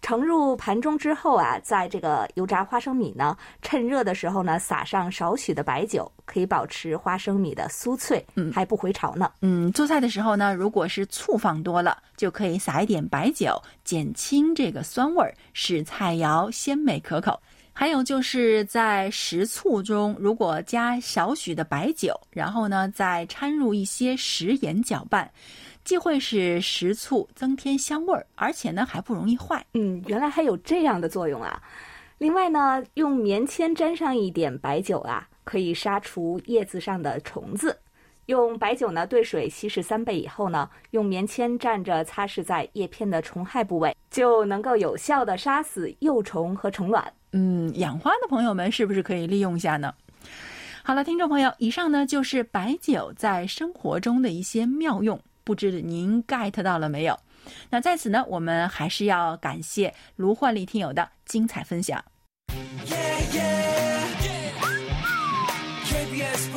[0.00, 9.30] 盛入盘中之后啊，在这个油炸花生米呢，趁热的时候呢，撒上少许的白酒，可以保持花生米的酥脆，嗯，还不回潮呢。
[9.42, 17.38] 嗯，做菜的时候呢，如果是醋放多了，就可以撒一点白酒，减轻这个酸味儿，使菜肴鲜美可口。
[17.74, 25.30] 还有就是在食醋中，如果加少许的白酒，然后呢，再掺入一些食盐搅拌。
[25.88, 29.64] 既会使食醋增添香味儿，而且呢还不容易坏。
[29.72, 31.62] 嗯，原来还有这样的作用啊！
[32.18, 37.74] 另外呢，用棉签沾上一点白酒啊，可以杀除叶子上的虫子。
[38.26, 47.10] 用白酒呢兑水稀释三倍以后呢，用棉签蘸着擦拭在叶片的虫害部位，就能够有效的杀死幼虫和虫卵。
[47.32, 49.94] 嗯，养花的朋友们是不是可以利用一下呢？
[50.84, 57.18] 好了，听众朋友，以上呢就是白酒在生活中的一些妙用，不知您 get 到了没有？
[57.70, 62.04] 那在此呢，我们还是要感谢卢焕丽听友的精彩分享。
[62.84, 62.94] Yeah,
[63.32, 64.04] yeah,
[65.86, 66.50] KBS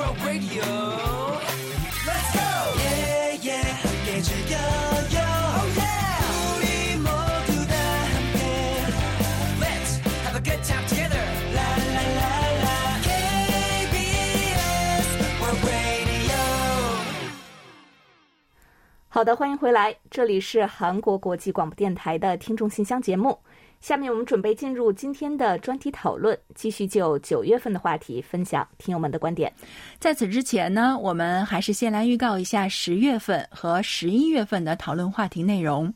[19.21, 23.37] 好的，欢迎回来，这里是韩国国际广播电台的听众信箱节目。
[23.79, 29.53] 下面我们准备进入今天的专题讨论，继续就九月份的话题分享听友们的观点。
[29.99, 35.93] 在此之前呢，我们还是先来预告一下十月份和十一月份的讨论话题内容。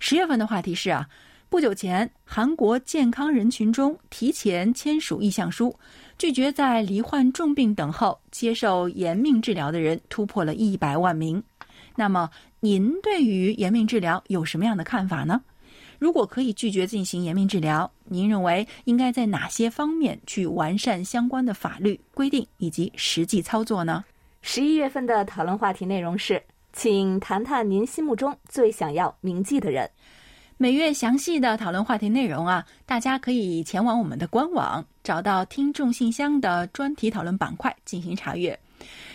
[0.00, 1.06] 十月份的话题是啊，
[1.50, 5.78] 不久前韩国健康人群中提前签署意向书，
[6.16, 11.44] 拒绝在罹患重病等候接受延命治疗的人突破了一百万名。
[11.96, 12.28] 那么，
[12.64, 15.42] 您对于延命治疗有什么样的看法呢？
[15.98, 24.02] 如果可以拒绝进行延命治疗，您认为应该在哪些方面去完善相关的法律规定以及实际操作呢？
[24.40, 29.86] 十一月份的讨论话题内容是，请谈谈您心目中最想要铭记的人。
[30.56, 38.58] 每月详细的讨论话题内容啊，大家可以前往我们的官网，找到听众信箱的专题讨论板块进行查阅。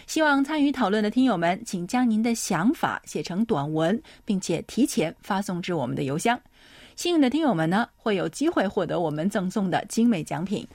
[0.08, 6.40] 希望参与讨论的听友们，请将您的想法写成短文，并且提前发送至我们的邮箱。
[6.96, 10.68] 幸运的听友们呢，会有机会获得我们赠送的精美奖品。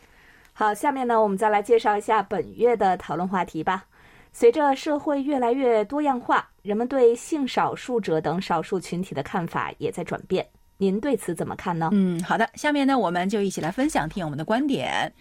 [0.52, 3.85] 好，下面呢，我们再来介绍一下本月的讨论话题吧。
[4.33, 10.46] 随着社会越来越多样化，人们对性少数者等少数群体的看法也在转变。
[10.76, 11.90] 您对此怎么看呢？
[11.92, 15.12] 嗯，好的，下面呢，我们就一起来分享听友们的观点。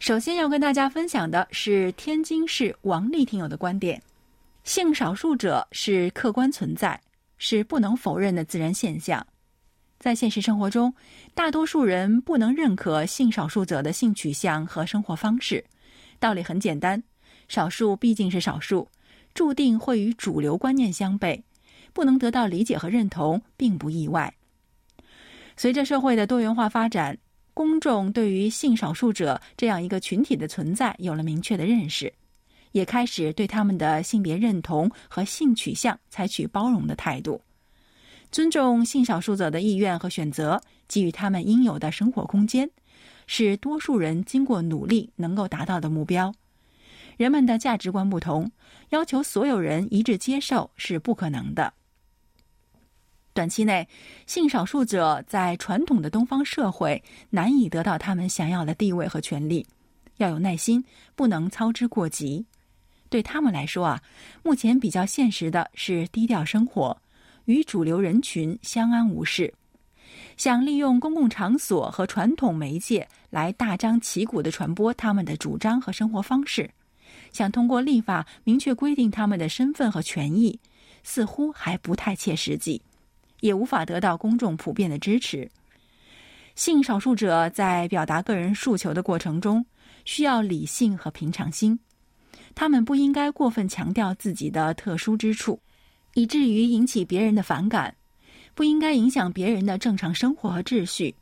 [0.00, 4.00] 首先要跟大家分享的是天津市王丽听友的观点：
[4.64, 6.98] 性少数者是客观存在，
[7.36, 9.24] 是不能否认的自然现象。
[9.98, 10.94] 在现实生活中，
[11.34, 15.62] 大多数人不能认可性少数者的性取向和生活方式。
[16.18, 17.02] 道理很简单，
[17.46, 18.88] 少数毕竟是少数，
[19.34, 21.42] 注定会与主流观念相悖，
[21.92, 24.32] 不能得到理解和认同，并不意外。
[25.58, 27.18] 随着社会的多元化发展，
[27.60, 32.10] 公众对于性少数者这样一个群体的存在有了明确的认识，
[32.72, 37.38] 也开始对他们的性别认同和性取向采取包容的态度，
[38.32, 42.70] 尊重性少数者的意愿和选择，给予他们应有的生活空间，
[43.26, 46.34] 是多数人经过努力能够达到的目标。
[47.18, 48.50] 人们的价值观不同，
[48.88, 51.74] 要求所有人一致接受是不可能的。
[53.32, 53.86] 短期内，
[54.26, 59.64] 性少数者在传统的东方社会难以得到他们想要的地位和权利。
[60.16, 62.44] 要有耐心，不能操之过急。
[63.08, 64.02] 对他们来说啊，
[64.42, 67.00] 目前比较现实的是低调生活，
[67.44, 69.52] 与主流人群相安无事。
[70.36, 76.68] 想利用公共场所和传统媒介来大张旗鼓地传播他们的主张和生活方式，
[77.32, 80.58] 想通过立法明确规定他们的身份和权益，
[81.04, 82.82] 似乎还不太切实际。
[83.40, 85.50] 也无法得到公众普遍的支持。
[86.54, 89.64] 性少数者在表达个人诉求的过程中，
[90.04, 91.78] 需要理性和平常心。
[92.54, 95.58] 他们不应该过分强调自己的特殊之处，
[96.14, 97.90] 以至于引起别人的反感；
[98.54, 101.14] 不应该影响别人的正常生活和秩序；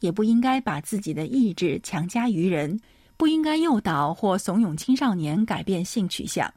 [0.00, 2.76] 也不应该把自己的意志强加于人；
[3.16, 6.52] 不应该诱导或怂恿青少年改变性取向。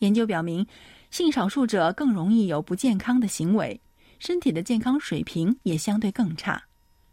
[0.00, 0.64] 研究表明，
[1.10, 3.80] 性少数者更容易有不健康的行为。
[4.20, 6.62] 身体的健康水平也相对更差，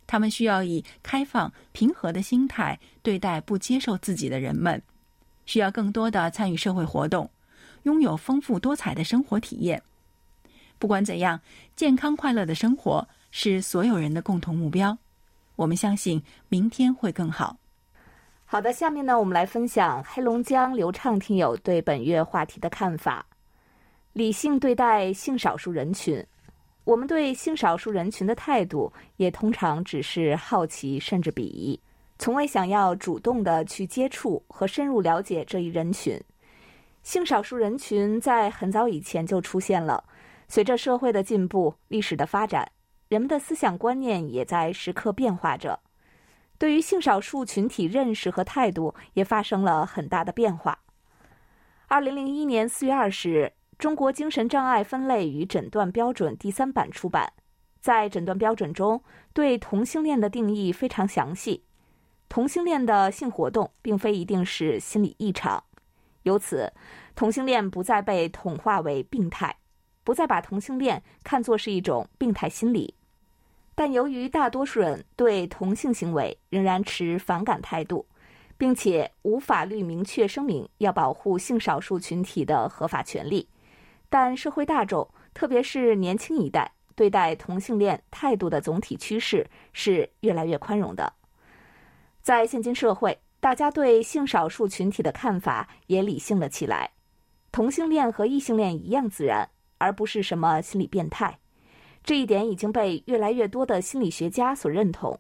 [0.06, 4.80] 他们需要以开放、平和的心态对待不接受自己的人们，
[5.46, 7.28] 需要更多的参与社会活动，
[7.84, 9.82] 拥有丰富多彩的生活体验。
[10.78, 11.40] 不管怎样，
[11.76, 14.96] 健康快乐的生活是所有人的共同目标。
[15.56, 17.58] 我们相信明天会更好。
[18.46, 23.26] 好的，下面呢，我们来分享黑龙江流畅听友对本月话题的看法：
[24.14, 26.24] 理性对待性少数人群。
[26.88, 31.78] 我们对性少数人群的态度，也通常只是好奇甚至鄙夷，
[32.18, 36.18] 从未想要主动的去接触和深入了解这一人群。
[37.04, 40.02] 性少数人群在很早以前就出现了，
[40.48, 42.72] 随着社会的进步、历史的发展，
[43.10, 45.78] 人们的思想观念也在时刻变化着，
[46.58, 50.80] 对于性少数群体认识和态度也发生了很大的变化。
[51.90, 53.44] 二零零一年四月二十日，
[53.78, 57.32] 《中国精神障碍分类与诊断标准》第三版出版。
[57.80, 59.04] 在诊断标准中，
[59.34, 61.64] 对同性恋的定义非常详细。
[62.28, 65.64] 同性恋的性活动并非一定是心理异常，
[66.24, 66.74] 由此，
[67.16, 69.56] 同性恋不再被统化为病态，
[70.04, 72.96] 不再把同性恋看作是一种病态心理。
[73.76, 78.08] 但由于大多数人对同性行为仍然持反感态度，
[78.58, 83.48] 并且无法律明确声明要保护性少数群体的合法权利，
[84.10, 91.12] 但社会大众，特别是年轻一代，对待同性恋态度的总体趋势是越来越宽容的。
[92.22, 96.90] 在现今社会，大家对性少数群体的看法也理性了起来。
[97.52, 101.38] 同性恋和异性恋一样自然，而不是什么心理变态。
[102.04, 105.20] 这一点已经被越来越多的心理学家所认同。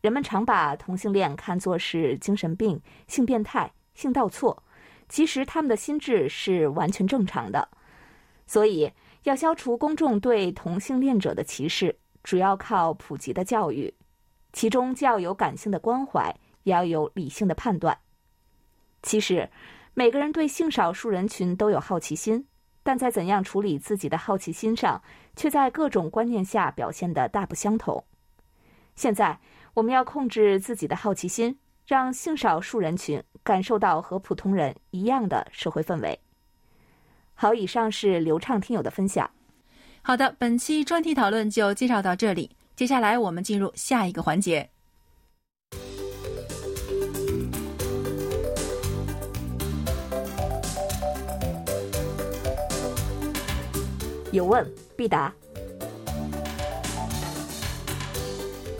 [0.00, 4.62] 人们常把同性恋看作是精神病、性变态、性倒错，
[5.08, 7.68] 其实他们的心智是完全正常的。
[8.52, 8.92] 所以，
[9.22, 13.94] 要消除公众对同性恋者的歧视，主要靠普及的教育。
[14.52, 17.96] 其中既要有感性的关怀，也要有理性的判断。
[19.02, 19.48] 其实，
[19.94, 22.46] 每个人对性少数人群都有好奇心，
[22.82, 25.02] 但在怎样处理自己的好奇心上，
[25.34, 28.04] 却在各种观念下表现的大不相同。
[28.94, 29.40] 现在，
[29.72, 36.20] 我们要控制自己的好奇心，让性少数人群感受到和普通人一样的社会氛围。
[37.42, 39.28] 好，以上是流畅听友的分享。
[40.00, 42.48] 好的，本期专题讨论就介绍到这里。
[42.76, 44.70] 接下来我们进入下一个环节。
[54.30, 54.64] 有问
[54.96, 55.34] 必答。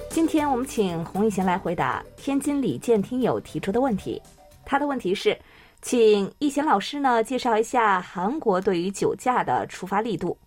[0.09, 4.23] 今天我们请洪一贤来回答天津李健听友提出的问题。
[4.65, 5.37] 他的问题是，
[5.83, 10.39] 请易贤老师呢介绍一下韩国对于酒驾的处罚力度。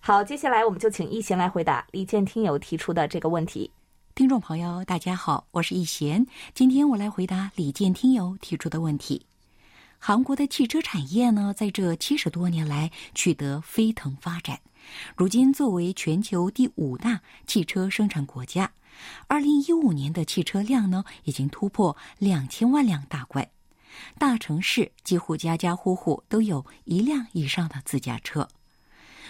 [0.00, 3.70] 好，接下来我们就请易贤来回答李健听友提出的这个问题。
[4.16, 6.26] 听众朋友，大家好，我是易贤。
[6.52, 9.24] 今天我来回答李健听友提出的问题。
[9.98, 14.58] 韩国的汽车产业呢，在这七十多年来取得飞腾发展，
[15.14, 18.72] 如今作为全球第五大汽车生产国家，
[19.28, 23.48] 二零一五年的汽车量呢，已经突破两千万辆大关。
[24.18, 28.48] 大城市几乎家家户户都有一辆以上的自驾车。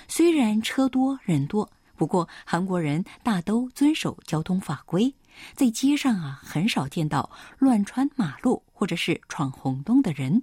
[0.08, 5.12] 虽然车多人多，不过韩国人大都遵守交通法规，
[5.54, 10.42] 在街上啊很少见到乱穿马路或者是闯红灯的人，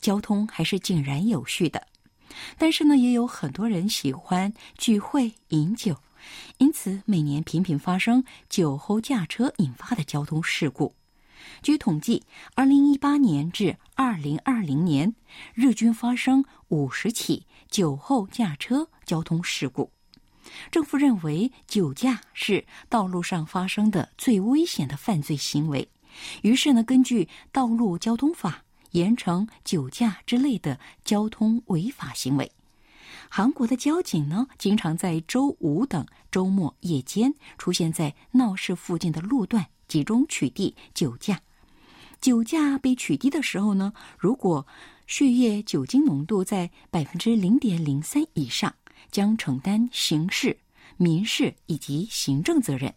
[0.00, 1.86] 交通还是井然有序的。
[2.58, 5.96] 但是呢，也有很多人喜欢聚会饮酒，
[6.58, 10.92] 因此每年频频发生酒后驾车引发的交通事故。
[11.62, 12.22] 据统计，
[12.54, 15.14] 二零一八年至二零二零年，
[15.54, 19.90] 日均发生五十起酒后驾车交通事故。
[20.70, 25.88] 政府认为酒驾是道路上发生的最危险的犯罪行为，
[26.42, 32.52] 于是呢，根据《道路交通法》严惩酒驾之类的交通违法行为。
[33.30, 41.40] 韩国的交警呢，经常在周五等周末夜间出现在闹市附近的路段，集中取缔酒驾。
[42.20, 44.66] 酒驾被取缔的时候呢，如果
[45.06, 48.74] 血液酒精浓度在百分之零点零三以上，
[49.10, 50.58] 将承担刑事、
[50.96, 52.94] 民事以及行政责任。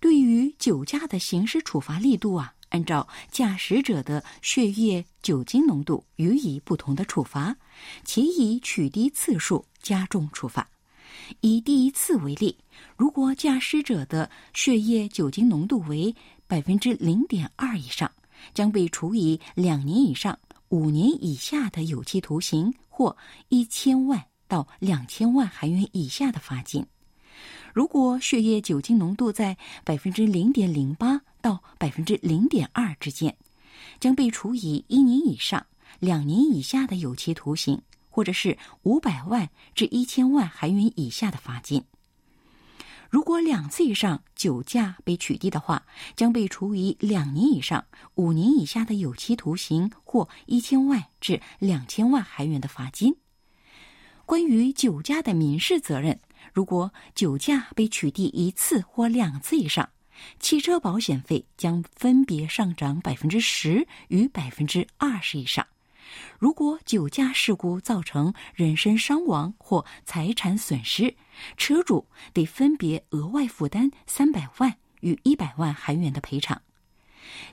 [0.00, 7.56] 对于酒驾的刑事处罚力度啊，按照驾驶者的血液酒精浓度予以不同的处罚，
[8.04, 10.68] 且以取缔次数加重处罚。
[11.40, 12.56] 以第一次为例，
[12.96, 16.14] 如果驾驶者的血液酒精浓度为
[16.46, 18.10] 百分之零点二以上，
[18.54, 23.16] 将被处以两年以上五年以下的有期徒刑，或
[23.48, 26.84] 一千万到两千万韩元以下的罚金。
[27.72, 33.34] 如果血液酒精浓度在百分之零点零八到百分之零点二之间，
[33.98, 35.64] 将被处以一年以上
[35.98, 37.80] 两年以下的有期徒刑，
[38.12, 41.82] 或者是五百万至一千万韩元以下的罚金。
[43.10, 45.84] 如果两次以上酒驾被取缔的话，
[46.14, 47.84] 将被处以两年以上
[48.14, 53.16] 五年以下的有期徒刑或一千万至两千万韩元的罚金。
[54.24, 56.20] 关于酒驾的民事责任，
[56.54, 59.90] 如果酒驾被取缔一次或两次以上，
[60.38, 65.66] 汽车保险费将分别上涨百分之十与百分之二十以上。
[66.38, 71.14] 如果酒驾事故造成人身伤亡或财产损失，
[71.56, 76.60] 车主得分别额外负担三百万与一百万韩元的赔偿。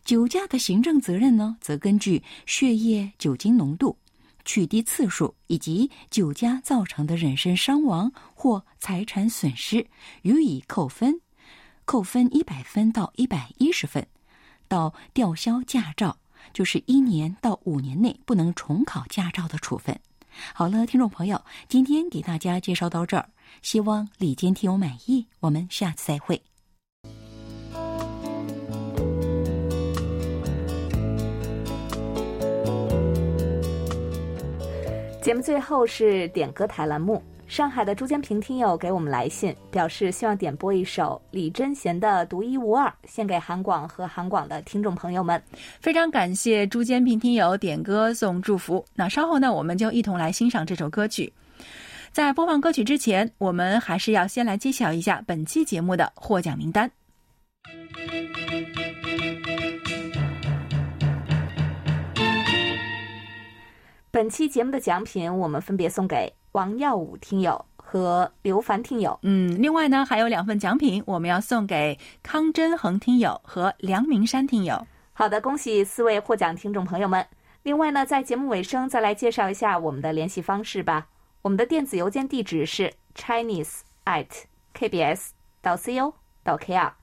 [0.03, 3.97] 酒驾的行政责任呢，则根据血液酒精浓度、
[4.43, 9.87] 取缔次数以及酒驾造成的人身伤亡或财产损失
[10.23, 11.21] 予以扣分，
[11.85, 14.05] 扣分一百分到一百一十分，
[14.67, 16.17] 到吊销驾照，
[16.53, 19.97] 就是一年到五年内不能重考驾照的处分。
[20.53, 23.27] 好了，听众朋友，今天给大家介绍到这儿，
[23.61, 25.25] 希望李坚听友满意。
[25.39, 26.41] 我们下次再会。
[35.21, 37.21] 节目最后是点歌台栏目。
[37.49, 45.41] 上海的朱坚平听友给我们来信，表示希望点播一首李贞贤的《独一无二》，献给韩广和韩广的听众朋友们。
[45.81, 48.85] 非常感谢朱坚平听友点歌送祝福。
[48.93, 51.33] 那稍后呢，我们就一同来欣赏这首歌曲。
[52.11, 56.89] 在播放歌曲之前，我们还是要先来揭晓一下本期节目的获奖名单。
[64.11, 69.19] 本期节目的奖品，我们分别送给王耀武听友和刘凡听友。
[69.23, 74.87] 嗯，另外呢，还有两份奖品，我们要送给康真恒听友和梁明山听友。
[75.13, 77.25] 好的，恭喜四位获奖听众朋友们。
[77.63, 81.07] 另外呢，在节目尾声再来介绍一下我们的联系方式吧。
[81.41, 84.27] 我们的电子邮件地址是 chinese at
[84.73, 85.29] kbs
[85.61, 86.93] 到 co 到 kr。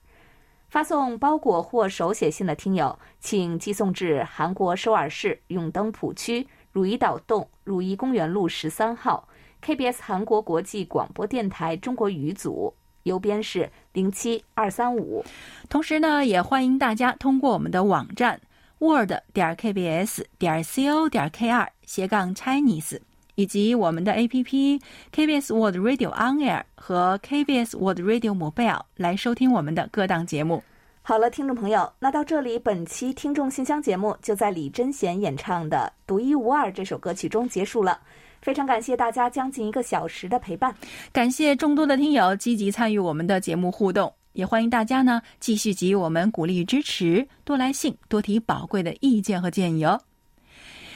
[0.69, 9.27] 发送包裹或手写信的听友，请寄送至韩国首尔市永登浦区汝矣岛洞汝矣公园路十三号
[9.67, 15.25] KBS 韩国国际广播电台中国语组，邮编是零七二三五。
[15.67, 18.39] 同时呢，也欢迎大家通过我们的网站
[18.79, 23.01] word 点 kbs 点 co 点 kr 斜杠 Chinese，
[23.35, 24.81] 以及我们的 APP
[25.13, 30.63] KBS World Radio On Air 和 KBS World Radio Mobile 来收听我们的各档节目。
[31.01, 37.99] 好了，听众朋友，那到这里，本期听众信箱节目就在李贞贤演唱的《独一无二》这首歌曲中结束了。
[38.47, 40.73] 非常感谢大家将近一个小时的陪伴。
[41.11, 49.99] 感谢众多的听友积极参与我们的节目互动，也欢迎大家呢继续给予我们鼓励与支持，多来信，多提宝贵的意见和建议哦。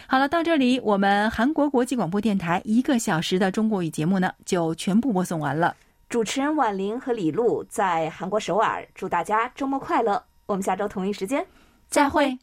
[0.08, 5.76] 好了，到这里，我们韩国国际广播电台一个小时的中国语节目呢就全部播送完了。
[6.08, 10.24] 主持人婉玲和李璐在韩国首尔，祝大家周末快乐。
[10.46, 11.46] 我们下周同一时间
[11.90, 12.40] 再会。